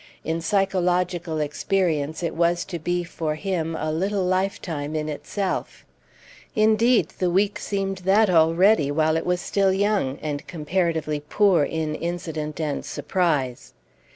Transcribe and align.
In 0.23 0.41
psychological 0.41 1.37
experience 1.39 2.23
it 2.23 2.33
was 2.33 2.65
to 2.65 2.79
be, 2.79 3.03
for 3.03 3.35
him, 3.35 3.75
a 3.75 3.91
little 3.91 4.23
lifetime 4.23 4.95
in 4.95 5.07
itself; 5.07 5.85
indeed, 6.55 7.09
the 7.19 7.29
week 7.29 7.59
seemed 7.59 7.99
that 7.99 8.27
already, 8.27 8.89
while 8.89 9.15
it 9.15 9.27
was 9.27 9.41
still 9.41 9.71
young, 9.71 10.17
and 10.19 10.47
comparatively 10.47 11.19
poor 11.19 11.63
in 11.63 11.93
incident 11.93 12.59
and 12.59 12.83
surprise. 12.83 13.73